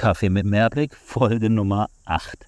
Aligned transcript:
Kaffee 0.00 0.30
mit 0.30 0.46
Mehrblick, 0.46 0.96
Folge 0.96 1.50
Nummer 1.50 1.90
8. 2.06 2.46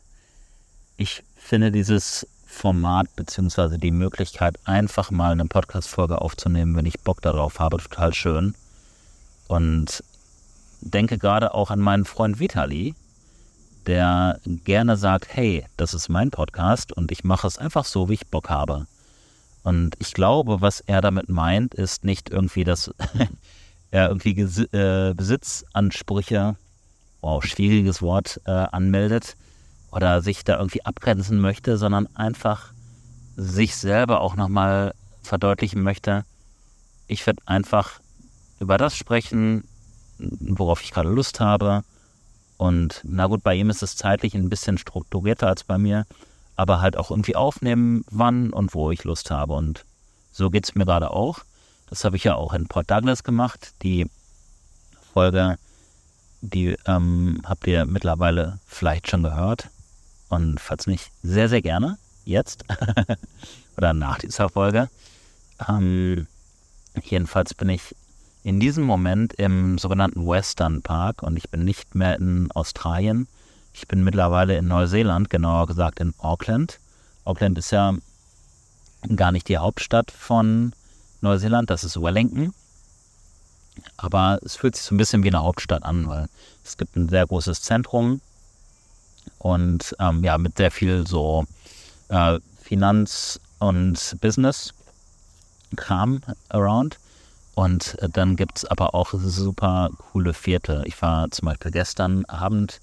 Ich 0.96 1.22
finde 1.36 1.70
dieses 1.70 2.26
Format 2.46 3.14
bzw. 3.14 3.76
die 3.76 3.90
Möglichkeit, 3.90 4.58
einfach 4.64 5.10
mal 5.10 5.32
eine 5.32 5.44
Podcast-Folge 5.44 6.22
aufzunehmen, 6.22 6.74
wenn 6.76 6.86
ich 6.86 7.00
Bock 7.00 7.20
darauf 7.20 7.60
habe, 7.60 7.76
total 7.76 8.14
schön. 8.14 8.54
Und 9.48 10.02
denke 10.80 11.18
gerade 11.18 11.52
auch 11.52 11.70
an 11.70 11.80
meinen 11.80 12.06
Freund 12.06 12.40
Vitali, 12.40 12.94
der 13.84 14.40
gerne 14.46 14.96
sagt, 14.96 15.36
hey, 15.36 15.66
das 15.76 15.92
ist 15.92 16.08
mein 16.08 16.30
Podcast 16.30 16.90
und 16.94 17.12
ich 17.12 17.22
mache 17.22 17.46
es 17.46 17.58
einfach 17.58 17.84
so, 17.84 18.08
wie 18.08 18.14
ich 18.14 18.28
Bock 18.28 18.48
habe. 18.48 18.86
Und 19.62 19.94
ich 19.98 20.14
glaube, 20.14 20.62
was 20.62 20.80
er 20.80 21.02
damit 21.02 21.28
meint, 21.28 21.74
ist 21.74 22.02
nicht 22.02 22.30
irgendwie, 22.30 22.64
dass 22.64 22.90
er 23.90 24.08
irgendwie 24.08 24.40
äh, 24.74 25.12
Besitzansprüche, 25.12 26.56
wow, 27.22 27.42
schwieriges 27.42 28.02
Wort, 28.02 28.40
äh, 28.44 28.50
anmeldet 28.50 29.36
oder 29.90 30.20
sich 30.20 30.44
da 30.44 30.58
irgendwie 30.58 30.84
abgrenzen 30.84 31.40
möchte, 31.40 31.78
sondern 31.78 32.06
einfach 32.14 32.72
sich 33.36 33.76
selber 33.76 34.20
auch 34.20 34.36
nochmal 34.36 34.92
verdeutlichen 35.22 35.82
möchte, 35.82 36.24
ich 37.06 37.26
werde 37.26 37.42
einfach 37.46 38.00
über 38.58 38.78
das 38.78 38.96
sprechen, 38.96 39.64
worauf 40.18 40.82
ich 40.82 40.92
gerade 40.92 41.08
Lust 41.10 41.40
habe. 41.40 41.84
Und 42.56 43.00
na 43.04 43.26
gut, 43.26 43.42
bei 43.42 43.54
ihm 43.54 43.70
ist 43.70 43.82
es 43.82 43.96
zeitlich 43.96 44.34
ein 44.34 44.48
bisschen 44.48 44.78
strukturierter 44.78 45.48
als 45.48 45.64
bei 45.64 45.78
mir, 45.78 46.06
aber 46.56 46.80
halt 46.80 46.96
auch 46.96 47.10
irgendwie 47.10 47.36
aufnehmen, 47.36 48.04
wann 48.10 48.52
und 48.52 48.74
wo 48.74 48.90
ich 48.90 49.04
Lust 49.04 49.30
habe. 49.30 49.54
Und 49.54 49.84
so 50.30 50.50
geht 50.50 50.64
es 50.64 50.74
mir 50.74 50.84
gerade 50.84 51.10
auch. 51.10 51.40
Das 51.88 52.04
habe 52.04 52.16
ich 52.16 52.24
ja 52.24 52.34
auch 52.36 52.54
in 52.54 52.68
Port 52.68 52.90
Douglas 52.90 53.24
gemacht. 53.24 53.74
Die 53.82 54.06
Folge, 55.12 55.58
die 56.42 56.76
ähm, 56.86 57.40
habt 57.44 57.66
ihr 57.66 57.86
mittlerweile 57.86 58.58
vielleicht 58.66 59.08
schon 59.08 59.22
gehört. 59.22 59.68
Und 60.28 60.60
falls 60.60 60.86
nicht, 60.86 61.10
sehr, 61.22 61.48
sehr 61.48 61.62
gerne 61.62 61.98
jetzt 62.24 62.64
oder 63.76 63.94
nach 63.94 64.18
dieser 64.18 64.48
Folge. 64.48 64.88
Ähm, 65.68 66.26
jedenfalls 67.02 67.54
bin 67.54 67.68
ich 67.68 67.94
in 68.44 68.58
diesem 68.58 68.84
Moment 68.84 69.34
im 69.34 69.78
sogenannten 69.78 70.26
Western 70.26 70.82
Park 70.82 71.22
und 71.22 71.36
ich 71.36 71.48
bin 71.50 71.64
nicht 71.64 71.94
mehr 71.94 72.16
in 72.16 72.50
Australien. 72.52 73.28
Ich 73.72 73.86
bin 73.86 74.04
mittlerweile 74.04 74.56
in 74.56 74.66
Neuseeland, 74.66 75.30
genauer 75.30 75.66
gesagt 75.66 76.00
in 76.00 76.12
Auckland. 76.18 76.80
Auckland 77.24 77.56
ist 77.56 77.70
ja 77.70 77.94
gar 79.14 79.32
nicht 79.32 79.48
die 79.48 79.58
Hauptstadt 79.58 80.10
von 80.10 80.72
Neuseeland, 81.20 81.70
das 81.70 81.84
ist 81.84 82.00
Wellington. 82.00 82.52
Aber 83.96 84.38
es 84.44 84.56
fühlt 84.56 84.76
sich 84.76 84.84
so 84.84 84.94
ein 84.94 84.98
bisschen 84.98 85.24
wie 85.24 85.28
eine 85.28 85.42
Hauptstadt 85.42 85.84
an, 85.84 86.08
weil 86.08 86.28
es 86.64 86.76
gibt 86.76 86.96
ein 86.96 87.08
sehr 87.08 87.26
großes 87.26 87.62
Zentrum 87.62 88.20
und 89.38 89.96
ähm, 89.98 90.22
ja, 90.22 90.38
mit 90.38 90.56
sehr 90.56 90.70
viel 90.70 91.04
so 91.06 91.44
äh, 92.08 92.38
Finanz- 92.60 93.40
und 93.58 94.16
Business-Kram 94.20 96.20
around. 96.48 96.98
Und 97.54 97.98
äh, 98.00 98.08
dann 98.08 98.36
gibt 98.36 98.58
es 98.58 98.64
aber 98.64 98.94
auch 98.94 99.12
super 99.14 99.90
coole 99.98 100.34
Viertel. 100.34 100.82
Ich 100.86 101.00
war 101.02 101.30
zum 101.30 101.46
Beispiel 101.46 101.70
gestern 101.70 102.24
Abend 102.26 102.80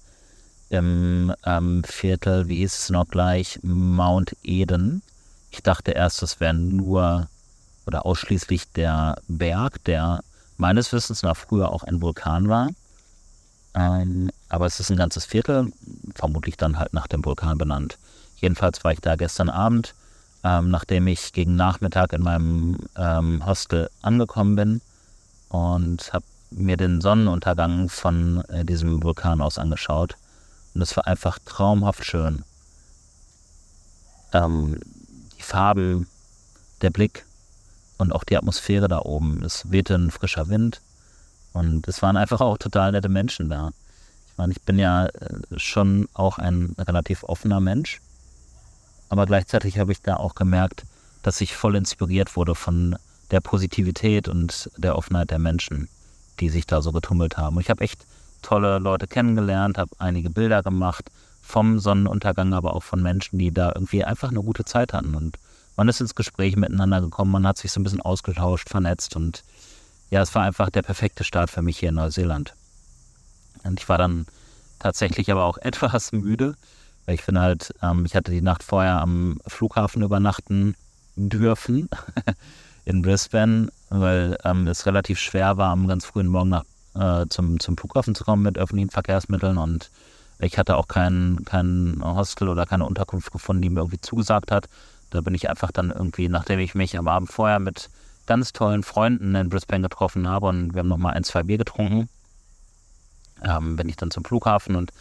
im 0.68 1.34
ähm, 1.44 1.82
Viertel, 1.84 2.48
wie 2.48 2.58
hieß 2.58 2.78
es 2.78 2.90
noch 2.90 3.08
gleich, 3.08 3.58
Mount 3.62 4.36
Eden. 4.44 5.02
Ich 5.50 5.62
dachte 5.62 5.90
erst, 5.90 6.22
das 6.22 6.38
wäre 6.38 6.54
nur 6.54 7.28
oder 7.86 8.06
ausschließlich 8.06 8.70
der 8.72 9.16
Berg, 9.26 9.82
der 9.84 10.22
meines 10.60 10.92
Wissens 10.92 11.22
nach 11.22 11.36
früher 11.36 11.70
auch 11.72 11.82
ein 11.82 12.00
Vulkan 12.00 12.48
war. 12.48 12.68
Ähm, 13.74 14.30
aber 14.48 14.66
es 14.66 14.80
ist 14.80 14.90
ein 14.90 14.96
ganzes 14.96 15.24
Viertel, 15.24 15.72
vermutlich 16.14 16.56
dann 16.56 16.78
halt 16.78 16.92
nach 16.92 17.06
dem 17.06 17.24
Vulkan 17.24 17.58
benannt. 17.58 17.98
Jedenfalls 18.36 18.82
war 18.84 18.92
ich 18.92 19.00
da 19.00 19.16
gestern 19.16 19.48
Abend 19.48 19.94
ähm, 20.42 20.70
nachdem 20.70 21.06
ich 21.06 21.32
gegen 21.32 21.56
Nachmittag 21.56 22.12
in 22.12 22.22
meinem 22.22 22.78
ähm, 22.96 23.44
Hostel 23.44 23.90
angekommen 24.02 24.56
bin 24.56 24.80
und 25.48 26.12
habe 26.12 26.24
mir 26.50 26.76
den 26.76 27.00
Sonnenuntergang 27.00 27.88
von 27.88 28.42
äh, 28.48 28.64
diesem 28.64 29.02
Vulkan 29.02 29.40
aus 29.40 29.58
angeschaut. 29.58 30.16
Und 30.74 30.82
es 30.82 30.96
war 30.96 31.06
einfach 31.06 31.38
traumhaft 31.44 32.04
schön. 32.04 32.44
Ähm, 34.32 34.80
die 35.36 35.42
Farben, 35.42 36.06
der 36.82 36.90
Blick 36.90 37.26
und 38.00 38.12
auch 38.12 38.24
die 38.24 38.36
Atmosphäre 38.36 38.88
da 38.88 39.00
oben. 39.00 39.42
Es 39.42 39.70
wehte 39.70 39.94
ein 39.94 40.10
frischer 40.10 40.48
Wind 40.48 40.80
und 41.52 41.86
es 41.88 42.02
waren 42.02 42.16
einfach 42.16 42.40
auch 42.40 42.58
total 42.58 42.92
nette 42.92 43.08
Menschen 43.08 43.48
da. 43.48 43.70
Ich 44.30 44.38
meine, 44.38 44.52
ich 44.52 44.62
bin 44.62 44.78
ja 44.78 45.06
äh, 45.06 45.10
schon 45.56 46.08
auch 46.14 46.38
ein 46.38 46.74
relativ 46.78 47.24
offener 47.24 47.60
Mensch 47.60 48.00
aber 49.10 49.26
gleichzeitig 49.26 49.78
habe 49.78 49.92
ich 49.92 50.00
da 50.00 50.16
auch 50.16 50.34
gemerkt, 50.34 50.84
dass 51.22 51.40
ich 51.42 51.54
voll 51.54 51.76
inspiriert 51.76 52.36
wurde 52.36 52.54
von 52.54 52.96
der 53.32 53.40
Positivität 53.40 54.28
und 54.28 54.70
der 54.76 54.96
Offenheit 54.96 55.30
der 55.30 55.40
Menschen, 55.40 55.88
die 56.38 56.48
sich 56.48 56.66
da 56.66 56.80
so 56.80 56.92
getummelt 56.92 57.36
haben. 57.36 57.56
Und 57.56 57.62
ich 57.62 57.70
habe 57.70 57.82
echt 57.82 58.06
tolle 58.40 58.78
Leute 58.78 59.06
kennengelernt, 59.06 59.78
habe 59.78 59.90
einige 59.98 60.30
Bilder 60.30 60.62
gemacht 60.62 61.10
vom 61.42 61.80
Sonnenuntergang, 61.80 62.54
aber 62.54 62.74
auch 62.74 62.84
von 62.84 63.02
Menschen, 63.02 63.38
die 63.38 63.52
da 63.52 63.72
irgendwie 63.74 64.04
einfach 64.04 64.30
eine 64.30 64.42
gute 64.42 64.64
Zeit 64.64 64.92
hatten. 64.92 65.16
Und 65.16 65.36
man 65.80 65.88
ist 65.88 66.02
ins 66.02 66.14
Gespräch 66.14 66.56
miteinander 66.56 67.00
gekommen, 67.00 67.30
man 67.30 67.46
hat 67.46 67.56
sich 67.56 67.72
so 67.72 67.80
ein 67.80 67.84
bisschen 67.84 68.02
ausgetauscht, 68.02 68.68
vernetzt 68.68 69.16
und 69.16 69.42
ja, 70.10 70.20
es 70.20 70.34
war 70.34 70.42
einfach 70.42 70.68
der 70.68 70.82
perfekte 70.82 71.24
Start 71.24 71.48
für 71.48 71.62
mich 71.62 71.78
hier 71.78 71.88
in 71.88 71.94
Neuseeland. 71.94 72.52
Und 73.64 73.80
ich 73.80 73.88
war 73.88 73.96
dann 73.96 74.26
tatsächlich 74.78 75.32
aber 75.32 75.44
auch 75.44 75.56
etwas 75.62 76.12
müde, 76.12 76.54
weil 77.06 77.14
ich 77.14 77.22
finde 77.22 77.40
halt, 77.40 77.72
ähm, 77.80 78.04
ich 78.04 78.14
hatte 78.14 78.30
die 78.30 78.42
Nacht 78.42 78.62
vorher 78.62 79.00
am 79.00 79.40
Flughafen 79.46 80.02
übernachten 80.02 80.74
dürfen 81.16 81.88
in 82.84 83.00
Brisbane, 83.00 83.70
weil 83.88 84.36
ähm, 84.44 84.66
es 84.66 84.84
relativ 84.84 85.18
schwer 85.18 85.56
war, 85.56 85.70
am 85.70 85.88
ganz 85.88 86.04
frühen 86.04 86.26
Morgen 86.26 86.50
nach, 86.50 86.64
äh, 86.94 87.26
zum, 87.30 87.58
zum 87.58 87.78
Flughafen 87.78 88.14
zu 88.14 88.24
kommen 88.24 88.42
mit 88.42 88.58
öffentlichen 88.58 88.90
Verkehrsmitteln 88.90 89.56
und 89.56 89.90
ich 90.40 90.58
hatte 90.58 90.76
auch 90.76 90.88
kein, 90.88 91.40
kein 91.46 92.02
Hostel 92.04 92.50
oder 92.50 92.66
keine 92.66 92.84
Unterkunft 92.84 93.32
gefunden, 93.32 93.62
die 93.62 93.70
mir 93.70 93.80
irgendwie 93.80 94.02
zugesagt 94.02 94.52
hat. 94.52 94.68
Da 95.10 95.20
bin 95.20 95.34
ich 95.34 95.48
einfach 95.50 95.72
dann 95.72 95.90
irgendwie, 95.90 96.28
nachdem 96.28 96.60
ich 96.60 96.74
mich 96.74 96.96
am 96.96 97.08
Abend 97.08 97.30
vorher 97.30 97.58
mit 97.58 97.90
ganz 98.26 98.52
tollen 98.52 98.82
Freunden 98.82 99.34
in 99.34 99.48
Brisbane 99.48 99.82
getroffen 99.82 100.28
habe 100.28 100.46
und 100.46 100.72
wir 100.72 100.80
haben 100.80 100.88
nochmal 100.88 101.14
ein, 101.14 101.24
zwei 101.24 101.42
Bier 101.42 101.58
getrunken, 101.58 102.08
ähm, 103.42 103.76
bin 103.76 103.88
ich 103.88 103.96
dann 103.96 104.10
zum 104.10 104.24
Flughafen 104.24 104.76
und 104.76 104.92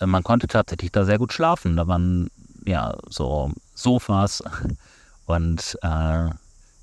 äh, 0.00 0.06
man 0.06 0.22
konnte 0.22 0.48
tatsächlich 0.48 0.92
da 0.92 1.04
sehr 1.04 1.18
gut 1.18 1.32
schlafen. 1.32 1.76
Da 1.76 1.86
waren 1.86 2.30
ja 2.66 2.94
so 3.08 3.52
Sofas 3.74 4.42
und 5.26 5.78
äh, 5.82 6.28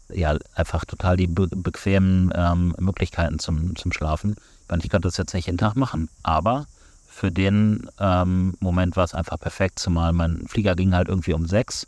ja, 0.09 0.37
einfach 0.53 0.85
total 0.85 1.17
die 1.17 1.27
be 1.27 1.47
bequemen 1.47 2.31
ähm, 2.35 2.75
Möglichkeiten 2.79 3.39
zum, 3.39 3.75
zum 3.75 3.91
Schlafen. 3.91 4.35
Ich 4.63 4.69
meine, 4.69 4.83
ich 4.83 4.89
könnte 4.89 5.07
das 5.07 5.17
jetzt 5.17 5.33
nicht 5.33 5.47
jeden 5.47 5.57
Tag 5.57 5.75
machen, 5.75 6.09
aber 6.23 6.65
für 7.07 7.31
den 7.31 7.89
ähm, 7.99 8.55
Moment 8.59 8.95
war 8.95 9.03
es 9.03 9.13
einfach 9.13 9.39
perfekt, 9.39 9.79
zumal 9.79 10.13
mein 10.13 10.47
Flieger 10.47 10.75
ging 10.75 10.93
halt 10.93 11.07
irgendwie 11.07 11.33
um 11.33 11.45
sechs 11.45 11.87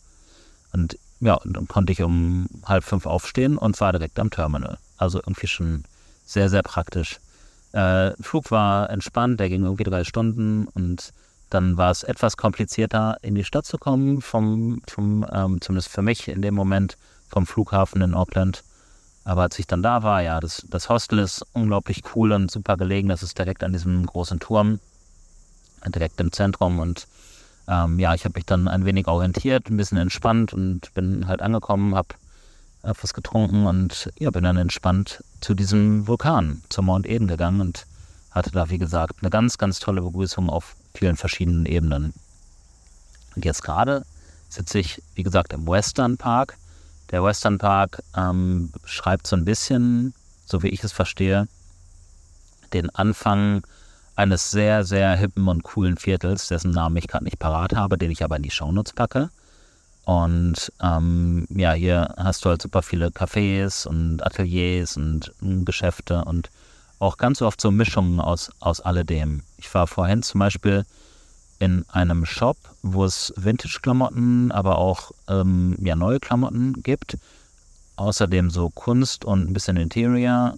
und 0.77 0.97
ja, 1.19 1.39
dann 1.43 1.67
konnte 1.67 1.91
ich 1.91 2.01
um 2.03 2.47
halb 2.65 2.83
fünf 2.83 3.05
aufstehen 3.05 3.57
und 3.57 3.79
war 3.81 3.91
direkt 3.91 4.19
am 4.19 4.29
Terminal. 4.29 4.77
Also 4.97 5.19
irgendwie 5.19 5.47
schon 5.47 5.83
sehr, 6.25 6.49
sehr 6.49 6.61
praktisch. 6.61 7.19
Äh, 7.71 8.11
Flug 8.21 8.51
war 8.51 8.89
entspannt, 8.89 9.39
der 9.39 9.49
ging 9.49 9.63
irgendwie 9.63 9.83
drei 9.83 10.03
Stunden 10.03 10.67
und 10.67 11.11
dann 11.49 11.77
war 11.77 11.91
es 11.91 12.03
etwas 12.03 12.37
komplizierter, 12.37 13.17
in 13.21 13.35
die 13.35 13.43
Stadt 13.43 13.65
zu 13.65 13.77
kommen, 13.77 14.21
vom, 14.21 14.81
vom 14.87 15.25
ähm, 15.31 15.61
zumindest 15.61 15.89
für 15.89 16.01
mich 16.01 16.27
in 16.27 16.41
dem 16.41 16.53
Moment, 16.53 16.97
vom 17.29 17.45
Flughafen 17.45 18.01
in 18.01 18.13
Auckland. 18.13 18.63
Aber 19.23 19.43
als 19.43 19.59
ich 19.59 19.67
dann 19.67 19.83
da 19.83 20.03
war, 20.03 20.21
ja, 20.21 20.39
das, 20.39 20.65
das 20.69 20.89
Hostel 20.89 21.19
ist 21.19 21.45
unglaublich 21.53 22.03
cool 22.15 22.31
und 22.31 22.51
super 22.51 22.77
gelegen. 22.77 23.09
Das 23.09 23.23
ist 23.23 23.37
direkt 23.37 23.63
an 23.63 23.73
diesem 23.73 24.05
großen 24.05 24.39
Turm, 24.39 24.79
direkt 25.85 26.19
im 26.21 26.31
Zentrum. 26.31 26.79
Und 26.79 27.07
ähm, 27.67 27.99
ja, 27.99 28.13
ich 28.13 28.25
habe 28.25 28.37
mich 28.37 28.45
dann 28.45 28.67
ein 28.67 28.85
wenig 28.85 29.07
orientiert, 29.07 29.69
ein 29.69 29.77
bisschen 29.77 29.97
entspannt 29.97 30.53
und 30.53 30.93
bin 30.93 31.27
halt 31.27 31.41
angekommen, 31.41 31.95
habe 31.95 32.15
etwas 32.83 33.13
getrunken 33.13 33.65
und 33.65 34.11
ja, 34.17 34.31
bin 34.31 34.43
dann 34.43 34.57
entspannt 34.57 35.23
zu 35.41 35.53
diesem 35.53 36.07
Vulkan, 36.07 36.63
zur 36.69 36.83
Mount 36.83 37.07
Eden 37.07 37.27
gegangen 37.27 37.61
und 37.61 37.85
hatte 38.31 38.51
da, 38.51 38.69
wie 38.69 38.77
gesagt, 38.77 39.15
eine 39.21 39.29
ganz, 39.29 39.57
ganz 39.57 39.79
tolle 39.79 40.01
Begrüßung 40.01 40.49
auf 40.49 40.75
vielen 40.93 41.17
verschiedenen 41.17 41.65
Ebenen. 41.65 42.13
Und 43.35 43.45
jetzt 43.45 43.63
gerade 43.63 44.05
sitze 44.49 44.79
ich, 44.79 45.01
wie 45.15 45.23
gesagt, 45.23 45.53
im 45.53 45.67
Western 45.67 46.17
Park. 46.17 46.57
Der 47.11 47.23
Western 47.23 47.57
Park 47.57 48.01
ähm, 48.15 48.71
schreibt 48.85 49.27
so 49.27 49.35
ein 49.35 49.45
bisschen, 49.45 50.13
so 50.45 50.63
wie 50.63 50.69
ich 50.69 50.83
es 50.83 50.91
verstehe, 50.91 51.47
den 52.73 52.89
Anfang 52.89 53.63
eines 54.17 54.49
sehr, 54.49 54.83
sehr 54.83 55.15
hippen 55.15 55.47
und 55.47 55.63
coolen 55.63 55.95
Viertels, 55.95 56.47
dessen 56.47 56.71
Namen 56.71 56.97
ich 56.97 57.07
gerade 57.07 57.23
nicht 57.23 57.37
parat 57.37 57.75
habe, 57.75 57.99
den 57.99 58.09
ich 58.09 58.23
aber 58.23 58.35
in 58.35 58.43
die 58.43 58.51
Shownotes 58.51 58.93
packe. 58.93 59.29
Und 60.05 60.71
ähm, 60.81 61.45
ja, 61.49 61.73
hier 61.73 62.15
hast 62.17 62.43
du 62.43 62.49
halt 62.49 62.61
super 62.61 62.81
viele 62.81 63.09
Cafés 63.09 63.87
und 63.87 64.25
Ateliers 64.25 64.97
und 64.97 65.31
Geschäfte 65.65 66.25
und 66.25 66.49
auch 66.97 67.17
ganz 67.17 67.43
oft 67.43 67.61
so 67.61 67.69
Mischungen 67.69 68.19
aus, 68.19 68.49
aus 68.59 68.81
alledem. 68.81 69.43
Ich 69.57 69.71
war 69.75 69.85
vorhin 69.85 70.23
zum 70.23 70.39
Beispiel 70.39 70.83
in 71.59 71.85
einem 71.89 72.25
Shop, 72.25 72.57
wo 72.81 73.05
es 73.05 73.31
Vintage-Klamotten, 73.37 74.51
aber 74.51 74.79
auch 74.79 75.11
ähm, 75.27 75.77
ja, 75.79 75.95
neue 75.95 76.19
Klamotten 76.19 76.81
gibt. 76.81 77.19
Außerdem 77.97 78.49
so 78.49 78.69
Kunst 78.69 79.25
und 79.25 79.47
ein 79.47 79.53
bisschen 79.53 79.77
Interior 79.77 80.55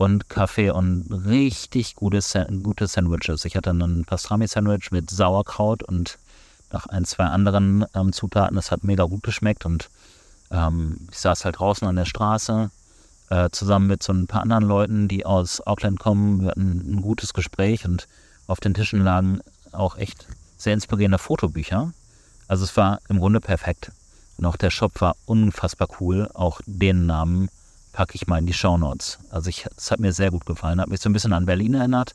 und 0.00 0.30
Kaffee 0.30 0.70
und 0.70 1.12
richtig 1.26 1.94
gute, 1.94 2.20
gute 2.62 2.86
Sandwiches. 2.86 3.44
Ich 3.44 3.54
hatte 3.54 3.68
ein 3.68 4.06
Pastrami-Sandwich 4.06 4.90
mit 4.92 5.10
Sauerkraut 5.10 5.82
und 5.82 6.16
noch 6.72 6.86
ein, 6.86 7.04
zwei 7.04 7.24
anderen 7.24 7.84
ähm, 7.94 8.14
Zutaten. 8.14 8.56
Das 8.56 8.70
hat 8.70 8.82
mega 8.82 9.04
gut 9.04 9.22
geschmeckt 9.22 9.66
und 9.66 9.90
ähm, 10.50 11.06
ich 11.10 11.18
saß 11.18 11.44
halt 11.44 11.58
draußen 11.58 11.86
an 11.86 11.96
der 11.96 12.06
Straße 12.06 12.70
äh, 13.28 13.50
zusammen 13.50 13.88
mit 13.88 14.02
so 14.02 14.14
ein 14.14 14.26
paar 14.26 14.40
anderen 14.40 14.64
Leuten, 14.64 15.06
die 15.06 15.26
aus 15.26 15.60
Auckland 15.66 15.98
kommen. 15.98 16.40
Wir 16.40 16.52
hatten 16.52 16.94
ein 16.94 17.02
gutes 17.02 17.34
Gespräch 17.34 17.84
und 17.84 18.08
auf 18.46 18.58
den 18.58 18.72
Tischen 18.72 19.04
lagen 19.04 19.40
auch 19.72 19.98
echt 19.98 20.26
sehr 20.56 20.72
inspirierende 20.72 21.18
Fotobücher. 21.18 21.92
Also 22.48 22.64
es 22.64 22.74
war 22.74 23.00
im 23.10 23.18
Grunde 23.18 23.40
perfekt. 23.40 23.92
Und 24.38 24.46
auch 24.46 24.56
der 24.56 24.70
Shop 24.70 24.98
war 25.02 25.14
unfassbar 25.26 25.88
cool. 26.00 26.30
Auch 26.32 26.62
den 26.64 27.04
Namen 27.04 27.50
packe 28.00 28.14
ich 28.14 28.26
mal 28.26 28.38
in 28.38 28.46
die 28.46 28.54
Show 28.54 28.78
Notes. 28.78 29.18
Also 29.28 29.50
es 29.50 29.90
hat 29.90 30.00
mir 30.00 30.14
sehr 30.14 30.30
gut 30.30 30.46
gefallen. 30.46 30.80
Hat 30.80 30.88
mich 30.88 31.02
so 31.02 31.10
ein 31.10 31.12
bisschen 31.12 31.34
an 31.34 31.44
Berlin 31.44 31.74
erinnert. 31.74 32.14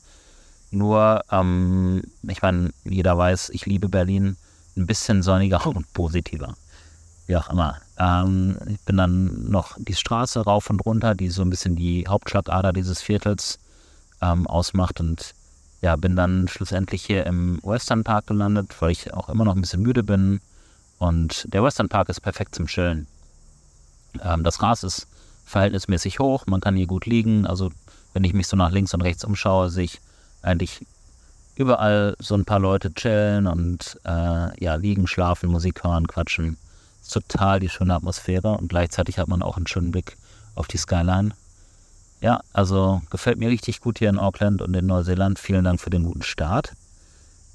Nur, 0.72 1.22
ähm, 1.30 2.02
ich 2.26 2.42
meine, 2.42 2.72
jeder 2.82 3.16
weiß, 3.16 3.50
ich 3.50 3.66
liebe 3.66 3.88
Berlin. 3.88 4.36
Ein 4.76 4.86
bisschen 4.88 5.22
sonniger 5.22 5.64
und 5.76 5.92
positiver. 5.92 6.56
Wie 7.28 7.36
auch 7.36 7.50
immer. 7.50 7.76
Ähm, 8.00 8.56
ich 8.66 8.80
bin 8.80 8.96
dann 8.96 9.48
noch 9.48 9.76
die 9.78 9.94
Straße 9.94 10.40
rauf 10.40 10.70
und 10.70 10.84
runter, 10.84 11.14
die 11.14 11.28
so 11.28 11.42
ein 11.42 11.50
bisschen 11.50 11.76
die 11.76 12.08
Hauptschlagader 12.08 12.72
dieses 12.72 13.00
Viertels 13.00 13.60
ähm, 14.20 14.48
ausmacht. 14.48 14.98
Und 14.98 15.34
ja, 15.82 15.94
bin 15.94 16.16
dann 16.16 16.48
schlussendlich 16.48 17.04
hier 17.04 17.26
im 17.26 17.60
Western 17.62 18.02
Park 18.02 18.26
gelandet, 18.26 18.74
weil 18.80 18.90
ich 18.90 19.14
auch 19.14 19.28
immer 19.28 19.44
noch 19.44 19.54
ein 19.54 19.60
bisschen 19.60 19.82
müde 19.82 20.02
bin. 20.02 20.40
Und 20.98 21.46
der 21.54 21.62
Western 21.62 21.88
Park 21.88 22.08
ist 22.08 22.22
perfekt 22.22 22.56
zum 22.56 22.66
Chillen. 22.66 23.06
Ähm, 24.20 24.42
das 24.42 24.58
Gras 24.58 24.82
ist 24.82 25.06
verhältnismäßig 25.46 26.18
hoch, 26.18 26.44
man 26.46 26.60
kann 26.60 26.76
hier 26.76 26.86
gut 26.86 27.06
liegen. 27.06 27.46
Also 27.46 27.70
wenn 28.12 28.24
ich 28.24 28.34
mich 28.34 28.48
so 28.48 28.56
nach 28.56 28.72
links 28.72 28.92
und 28.92 29.00
rechts 29.00 29.24
umschaue, 29.24 29.70
sehe 29.70 29.84
ich 29.84 30.00
eigentlich 30.42 30.84
überall 31.54 32.14
so 32.18 32.34
ein 32.34 32.44
paar 32.44 32.58
Leute 32.58 32.92
chillen 32.92 33.46
und 33.46 33.98
äh, 34.04 34.62
ja, 34.62 34.74
liegen, 34.74 35.06
schlafen, 35.06 35.48
Musik 35.48 35.84
hören, 35.84 36.06
quatschen. 36.06 36.58
Ist 37.00 37.12
total 37.12 37.60
die 37.60 37.68
schöne 37.68 37.94
Atmosphäre 37.94 38.58
und 38.58 38.68
gleichzeitig 38.68 39.18
hat 39.18 39.28
man 39.28 39.42
auch 39.42 39.56
einen 39.56 39.66
schönen 39.66 39.92
Blick 39.92 40.16
auf 40.54 40.66
die 40.66 40.76
Skyline. 40.76 41.30
Ja, 42.20 42.40
also 42.52 43.02
gefällt 43.10 43.38
mir 43.38 43.48
richtig 43.48 43.80
gut 43.80 43.98
hier 43.98 44.10
in 44.10 44.18
Auckland 44.18 44.60
und 44.60 44.74
in 44.74 44.86
Neuseeland. 44.86 45.38
Vielen 45.38 45.64
Dank 45.64 45.80
für 45.80 45.90
den 45.90 46.04
guten 46.04 46.22
Start. 46.22 46.72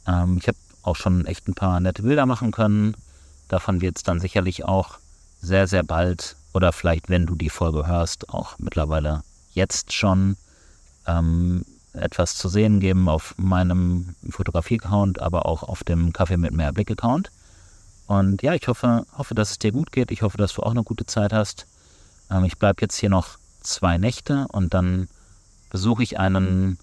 Ähm, 0.08 0.38
ich 0.40 0.48
habe 0.48 0.58
auch 0.84 0.96
schon 0.96 1.26
echt 1.26 1.48
ein 1.48 1.54
paar 1.54 1.80
nette 1.80 2.04
Bilder 2.04 2.26
machen 2.26 2.52
können. 2.52 2.96
Davon 3.50 3.82
wird 3.82 3.98
es 3.98 4.04
dann 4.04 4.20
sicherlich 4.20 4.66
auch 4.66 4.98
sehr, 5.42 5.68
sehr 5.68 5.84
bald 5.84 6.36
oder 6.54 6.72
vielleicht, 6.74 7.10
wenn 7.10 7.26
du 7.26 7.36
die 7.36 7.50
Folge 7.50 7.88
hörst, 7.88 8.30
auch 8.30 8.58
mittlerweile 8.60 9.24
jetzt 9.54 9.94
schon 9.94 10.38
ähm, 11.08 11.66
etwas 11.94 12.36
zu 12.36 12.50
sehen 12.50 12.80
geben 12.80 13.10
auf 13.10 13.36
meinem 13.38 14.16
Fotografie-Account, 14.30 15.22
aber 15.22 15.46
auch 15.46 15.64
auf 15.64 15.84
dem 15.84 16.14
Kaffee 16.14 16.38
mit 16.38 16.54
mehr 16.54 16.72
Blick-Account. 16.72 17.32
Und 18.08 18.42
ja, 18.42 18.54
ich 18.54 18.68
hoffe, 18.68 19.06
hoffe, 19.18 19.36
dass 19.36 19.52
es 19.52 19.60
dir 19.60 19.72
gut 19.72 19.92
geht. 19.92 20.12
Ich 20.12 20.22
hoffe, 20.22 20.38
dass 20.38 20.54
du 20.54 20.64
auch 20.64 20.72
eine 20.72 20.84
gute 20.84 21.06
Zeit 21.06 21.34
hast. 21.34 21.66
Ähm, 22.30 22.44
ich 22.44 22.58
bleibe 22.58 22.82
jetzt 22.82 22.98
hier 22.98 23.10
noch 23.10 23.38
zwei 23.62 23.98
Nächte 23.98 24.48
und 24.50 24.74
dann 24.74 25.08
besuche 25.70 26.04
ich 26.04 26.20
einen 26.20 26.78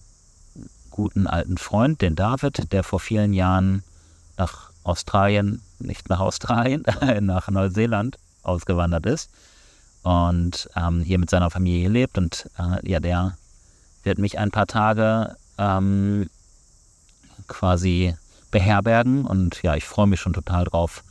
guten 0.91 1.27
alten 1.27 1.59
Freund, 1.59 2.01
den 2.01 2.17
David, 2.17 2.73
der 2.73 2.83
vor 2.83 3.01
vielen 3.01 3.33
Jahren 3.33 3.83
nach 4.37 4.71
Australien, 4.85 5.63
nicht 5.79 6.09
nach 6.09 6.21
Australien, 6.21 6.85
nach 7.21 7.49
Neuseeland 7.49 8.19
ausgewandert 8.43 9.07
ist 9.07 9.31
und 10.09 10.71
ähm, 10.75 11.03
hier 11.03 11.19
mit 11.19 11.29
seiner 11.29 11.51
Familie 11.51 11.91
lebt. 11.91 12.17
Und 12.17 12.49
äh, 12.59 12.91
ja, 12.91 12.99
der 12.99 13.37
wird 14.05 14.17
mich 14.17 14.39
ein 14.39 14.51
paar 14.51 14.67
Tage 14.67 15.37
ähm, 15.59 16.31
quasi 17.47 18.15
beherbergen. 18.51 19.27
Und 19.27 19.63
ja, 19.63 19.77
ich 19.77 19.85
freue 19.85 20.07
mich 20.07 20.19
schon 20.19 20.33
total 20.33 20.65
drauf. 20.65 21.05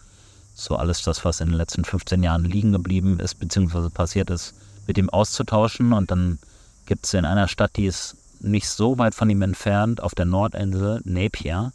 So 0.56 0.78
alles 0.78 1.04
das, 1.04 1.24
was 1.24 1.42
in 1.42 1.50
den 1.50 1.58
letzten 1.58 1.86
15 1.86 2.24
Jahren 2.24 2.44
liegen 2.44 2.72
geblieben 2.72 3.20
ist, 3.20 3.36
beziehungsweise 3.36 3.92
passiert 3.92 4.32
ist, 4.32 4.56
mit 4.88 4.98
ihm 4.98 5.12
auszutauschen. 5.12 5.94
Und 5.94 6.10
dann 6.10 6.40
gibt 6.88 7.06
es 7.06 7.14
in 7.14 7.26
einer 7.26 7.48
Stadt, 7.48 7.76
die 7.76 7.86
ist 7.86 8.16
nicht 8.40 8.68
so 8.68 8.98
weit 8.98 9.14
von 9.14 9.30
ihm 9.30 9.44
entfernt, 9.44 10.02
auf 10.02 10.16
der 10.16 10.26
Nordinsel, 10.26 11.02
Napier, 11.06 11.72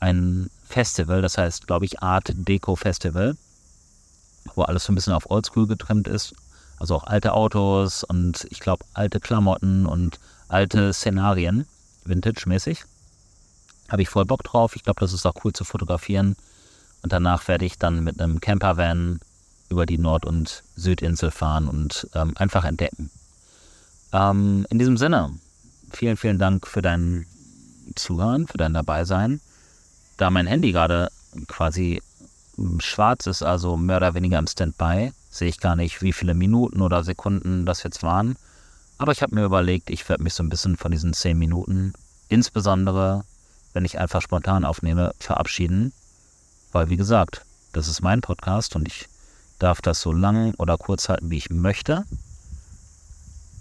ein 0.00 0.50
Festival, 0.68 1.22
das 1.22 1.38
heißt, 1.38 1.68
glaube 1.68 1.84
ich, 1.84 2.02
Art 2.02 2.32
Deco 2.34 2.74
Festival, 2.74 3.36
wo 4.56 4.62
alles 4.62 4.82
so 4.82 4.92
ein 4.92 4.96
bisschen 4.96 5.12
auf 5.12 5.30
Oldschool 5.30 5.68
getrimmt 5.68 6.08
ist. 6.08 6.34
Also 6.78 6.94
auch 6.94 7.04
alte 7.04 7.32
Autos 7.32 8.04
und 8.04 8.46
ich 8.50 8.60
glaube 8.60 8.84
alte 8.94 9.20
Klamotten 9.20 9.86
und 9.86 10.18
alte 10.48 10.92
Szenarien, 10.92 11.66
Vintage-mäßig. 12.04 12.84
Habe 13.88 14.02
ich 14.02 14.08
voll 14.08 14.24
Bock 14.24 14.42
drauf. 14.42 14.76
Ich 14.76 14.84
glaube, 14.84 15.00
das 15.00 15.12
ist 15.12 15.26
auch 15.26 15.44
cool 15.44 15.52
zu 15.52 15.64
fotografieren. 15.64 16.36
Und 17.02 17.12
danach 17.12 17.46
werde 17.48 17.64
ich 17.64 17.78
dann 17.78 18.02
mit 18.02 18.20
einem 18.20 18.40
Campervan 18.40 19.20
über 19.68 19.86
die 19.86 19.98
Nord- 19.98 20.26
und 20.26 20.62
Südinsel 20.76 21.30
fahren 21.30 21.68
und 21.68 22.08
ähm, 22.14 22.32
einfach 22.36 22.64
entdecken. 22.64 23.10
Ähm, 24.12 24.66
in 24.70 24.78
diesem 24.78 24.96
Sinne, 24.96 25.30
vielen, 25.90 26.16
vielen 26.16 26.38
Dank 26.38 26.66
für 26.66 26.82
dein 26.82 27.26
Zuhören, 27.94 28.46
für 28.46 28.58
dein 28.58 28.74
Dabeisein. 28.74 29.40
Da 30.16 30.30
mein 30.30 30.46
Handy 30.46 30.72
gerade 30.72 31.10
quasi 31.48 32.02
schwarz 32.78 33.26
ist, 33.26 33.42
also 33.42 33.76
mehr 33.76 33.98
oder 33.98 34.14
weniger 34.14 34.38
im 34.38 34.46
Standby, 34.46 35.12
sehe 35.38 35.48
ich 35.48 35.60
gar 35.60 35.76
nicht, 35.76 36.02
wie 36.02 36.12
viele 36.12 36.34
Minuten 36.34 36.82
oder 36.82 37.04
Sekunden 37.04 37.66
das 37.66 37.82
jetzt 37.82 38.02
waren. 38.02 38.36
Aber 38.98 39.12
ich 39.12 39.22
habe 39.22 39.34
mir 39.34 39.44
überlegt, 39.44 39.90
ich 39.90 40.08
werde 40.08 40.22
mich 40.22 40.34
so 40.34 40.42
ein 40.42 40.48
bisschen 40.48 40.76
von 40.76 40.90
diesen 40.90 41.12
zehn 41.12 41.38
Minuten, 41.38 41.92
insbesondere 42.28 43.24
wenn 43.76 43.84
ich 43.84 43.98
einfach 43.98 44.22
spontan 44.22 44.64
aufnehme, 44.64 45.14
verabschieden. 45.18 45.92
Weil, 46.72 46.88
wie 46.88 46.96
gesagt, 46.96 47.44
das 47.74 47.88
ist 47.88 48.00
mein 48.00 48.22
Podcast 48.22 48.74
und 48.74 48.88
ich 48.88 49.06
darf 49.58 49.82
das 49.82 50.00
so 50.00 50.12
lang 50.12 50.54
oder 50.54 50.78
kurz 50.78 51.10
halten, 51.10 51.30
wie 51.30 51.36
ich 51.36 51.50
möchte. 51.50 52.04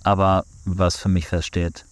Aber 0.04 0.46
was 0.64 0.96
für 0.96 1.10
mich 1.10 1.28
feststeht, 1.28 1.84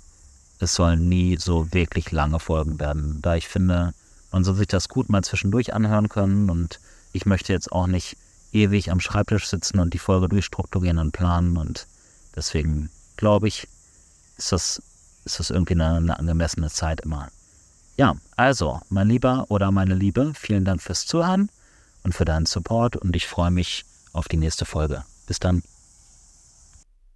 es 0.59 0.73
sollen 0.73 1.09
nie 1.09 1.35
so 1.37 1.73
wirklich 1.73 2.11
lange 2.11 2.39
Folgen 2.39 2.79
werden, 2.79 3.19
da 3.21 3.35
ich 3.35 3.49
finde, 3.49 3.93
man 4.31 4.45
soll 4.45 4.55
sich 4.55 4.67
das 4.67 4.87
gut 4.87 5.09
mal 5.09 5.23
zwischendurch 5.23 5.73
anhören 5.73 6.07
können 6.07 6.49
und 6.49 6.79
ich 7.11 7.25
möchte 7.25 7.51
jetzt 7.51 7.71
auch 7.73 7.87
nicht 7.87 8.15
ewig 8.53 8.91
am 8.91 8.99
Schreibtisch 8.99 9.47
sitzen 9.47 9.79
und 9.79 9.93
die 9.93 9.99
Folge 9.99 10.29
durchstrukturieren 10.29 10.97
und 10.97 11.11
planen 11.11 11.57
und 11.57 11.87
deswegen 12.35 12.89
glaube 13.17 13.47
ich, 13.47 13.67
ist 14.37 14.51
das, 14.51 14.81
ist 15.25 15.39
das 15.39 15.49
irgendwie 15.49 15.73
eine, 15.73 15.95
eine 15.95 16.19
angemessene 16.19 16.69
Zeit 16.69 17.01
immer. 17.01 17.29
Ja, 17.97 18.15
also, 18.35 18.81
mein 18.89 19.07
Lieber 19.07 19.45
oder 19.49 19.71
meine 19.71 19.93
Liebe, 19.93 20.33
vielen 20.35 20.65
Dank 20.65 20.81
fürs 20.81 21.05
Zuhören 21.05 21.49
und 22.03 22.13
für 22.13 22.25
deinen 22.25 22.45
Support 22.45 22.95
und 22.95 23.15
ich 23.15 23.27
freue 23.27 23.51
mich 23.51 23.85
auf 24.13 24.27
die 24.27 24.37
nächste 24.37 24.65
Folge. 24.65 25.03
Bis 25.27 25.39
dann. 25.39 25.63